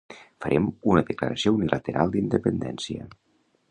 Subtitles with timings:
[0.45, 3.09] Farem una declaració unilateral d'independència